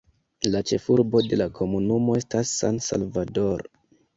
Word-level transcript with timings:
La 0.53 0.61
ĉefurbo 0.69 1.21
de 1.33 1.39
la 1.41 1.47
komunumo 1.59 2.17
estas 2.23 2.57
San 2.63 2.81
Salvador. 2.87 3.67